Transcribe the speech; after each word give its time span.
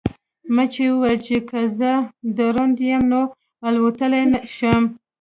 مچۍ 0.55 0.87
وویل 0.91 1.19
چې 1.27 1.37
که 1.49 1.59
زه 1.79 1.91
دروند 2.37 2.75
یم 2.91 3.03
نو 3.11 3.21
الوتلی 3.67 4.21
شم. 4.55 4.83